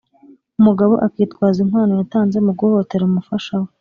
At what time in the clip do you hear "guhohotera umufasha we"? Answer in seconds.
2.59-3.67